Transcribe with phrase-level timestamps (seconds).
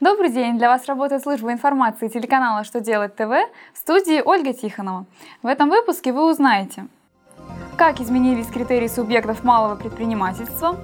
[0.00, 0.56] Добрый день!
[0.56, 3.28] Для вас работает служба информации телеканала «Что делать ТВ»
[3.74, 5.04] в студии Ольга Тихонова.
[5.42, 6.86] В этом выпуске вы узнаете,
[7.76, 10.78] как изменились критерии субъектов малого предпринимательства,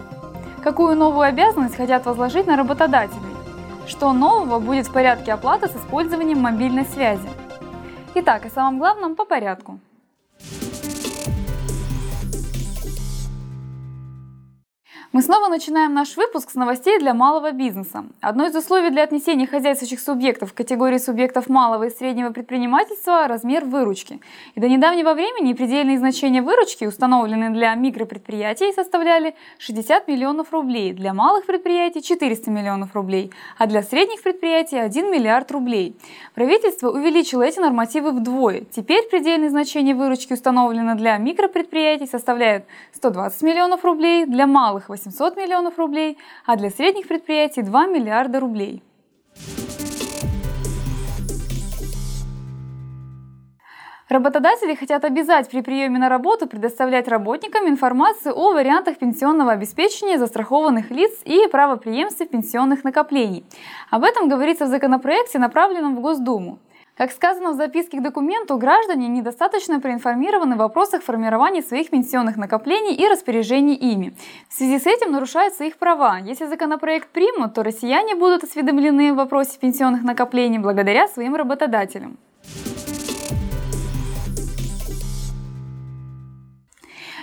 [0.62, 3.34] какую новую обязанность хотят возложить на работодателей,
[3.86, 7.30] что нового будет в порядке оплаты с использованием мобильной связи.
[8.16, 9.80] Итак, о самом главном по порядку.
[15.16, 18.04] Мы снова начинаем наш выпуск с новостей для малого бизнеса.
[18.20, 23.64] Одно из условий для отнесения хозяйствующих субъектов в категории субъектов малого и среднего предпринимательства– размер
[23.64, 24.20] выручки.
[24.56, 31.14] И до недавнего времени предельные значения выручки, установленные для микропредприятий, составляли 60 миллионов рублей, для
[31.14, 35.96] малых предприятий– 400 миллионов рублей, а для средних предприятий– 1 миллиард рублей.
[36.34, 38.64] Правительство увеличило эти нормативы вдвое.
[38.70, 45.36] Теперь предельные значения выручки, установленные для микропредприятий, составляют 120 миллионов рублей, для малых– 800 800
[45.36, 48.82] миллионов рублей, а для средних предприятий 2 миллиарда рублей.
[54.08, 60.90] Работодатели хотят обязать при приеме на работу предоставлять работникам информацию о вариантах пенсионного обеспечения застрахованных
[60.90, 63.44] лиц и правоприемстве пенсионных накоплений.
[63.90, 66.60] Об этом говорится в законопроекте, направленном в Госдуму.
[66.96, 72.94] Как сказано в записке к документу, граждане недостаточно проинформированы в вопросах формирования своих пенсионных накоплений
[72.94, 74.16] и распоряжений ими.
[74.48, 76.16] В связи с этим нарушаются их права.
[76.24, 82.16] Если законопроект примут, то россияне будут осведомлены в вопросе пенсионных накоплений благодаря своим работодателям.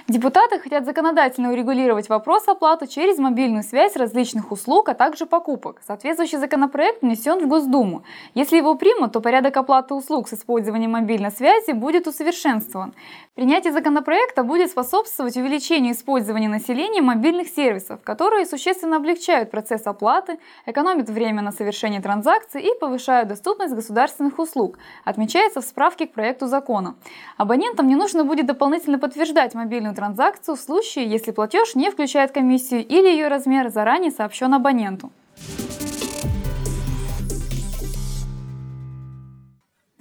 [0.09, 5.79] Депутаты хотят законодательно урегулировать вопрос оплаты через мобильную связь различных услуг, а также покупок.
[5.87, 8.03] Соответствующий законопроект внесен в Госдуму.
[8.35, 12.93] Если его примут, то порядок оплаты услуг с использованием мобильной связи будет усовершенствован.
[13.35, 21.09] Принятие законопроекта будет способствовать увеличению использования населением мобильных сервисов, которые существенно облегчают процесс оплаты, экономят
[21.09, 26.93] время на совершение транзакций и повышают доступность государственных услуг, отмечается в справке к проекту закона.
[27.35, 32.85] Абонентам не нужно будет дополнительно подтверждать мобильную транзакцию в случае, если платеж не включает комиссию
[32.85, 35.11] или ее размер заранее сообщен абоненту.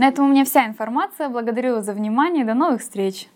[0.03, 1.29] На этом у меня вся информация.
[1.29, 2.45] Благодарю за внимание.
[2.45, 3.29] До новых встреч!